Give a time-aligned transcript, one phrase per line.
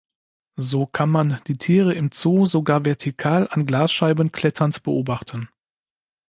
[0.57, 5.47] So kann man die Tiere im Zoo sogar vertikal an Glasscheiben kletternd beobachten.